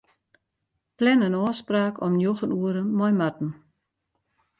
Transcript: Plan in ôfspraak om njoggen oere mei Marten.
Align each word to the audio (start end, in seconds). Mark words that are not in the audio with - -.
Plan 0.97 1.25
in 1.27 1.39
ôfspraak 1.47 1.95
om 2.05 2.13
njoggen 2.19 2.55
oere 2.57 2.81
mei 2.99 3.13
Marten. 3.19 3.49